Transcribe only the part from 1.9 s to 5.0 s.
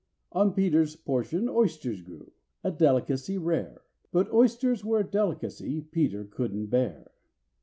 grew—a delicacy rare, But oysters were